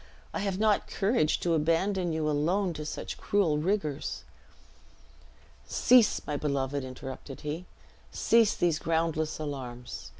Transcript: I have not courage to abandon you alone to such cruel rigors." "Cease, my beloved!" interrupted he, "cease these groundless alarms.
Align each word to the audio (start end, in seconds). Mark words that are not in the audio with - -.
I 0.33 0.39
have 0.39 0.57
not 0.57 0.87
courage 0.87 1.39
to 1.41 1.53
abandon 1.53 2.11
you 2.11 2.27
alone 2.27 2.73
to 2.73 2.87
such 2.87 3.19
cruel 3.19 3.59
rigors." 3.59 4.23
"Cease, 5.67 6.25
my 6.25 6.35
beloved!" 6.37 6.83
interrupted 6.83 7.41
he, 7.41 7.65
"cease 8.11 8.55
these 8.55 8.79
groundless 8.79 9.37
alarms. 9.37 10.09